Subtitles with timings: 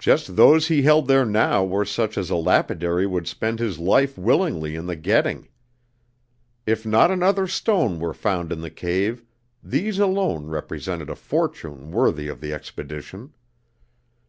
[0.00, 4.18] Just those he held there now were such as a lapidary would spend his life
[4.18, 5.46] willingly in the getting.
[6.66, 9.22] If not another stone were found in the cave,
[9.62, 13.34] these alone represented a fortune worthy of the expedition.